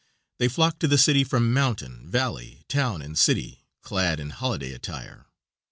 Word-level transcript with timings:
They 0.39 0.47
flock 0.47 0.79
to 0.79 0.87
the 0.87 0.97
city 0.97 1.23
from 1.23 1.53
mountain, 1.53 2.09
valley, 2.09 2.63
town, 2.67 3.03
and 3.03 3.15
city, 3.15 3.65
clad 3.83 4.19
in 4.19 4.31
holiday 4.31 4.73
attire. 4.73 5.27